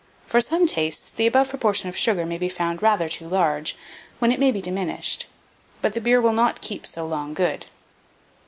For 0.25 0.41
some 0.41 0.65
tastes, 0.65 1.11
the 1.11 1.27
above 1.27 1.49
proportion 1.51 1.87
of 1.87 1.95
sugar 1.95 2.25
may 2.25 2.39
be 2.39 2.49
found 2.49 2.81
rather 2.81 3.07
too 3.07 3.27
large, 3.29 3.77
when 4.17 4.31
it 4.31 4.39
may 4.39 4.49
be 4.49 4.59
diminished; 4.59 5.27
but 5.79 5.93
the 5.93 6.01
beer 6.01 6.19
will 6.19 6.33
not 6.33 6.59
keep 6.59 6.87
so 6.87 7.05
long 7.05 7.35
good. 7.35 7.67